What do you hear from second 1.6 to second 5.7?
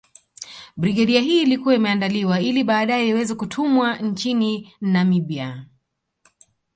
imeandaliwa ili baadae iweze kutumwa nchini Namibia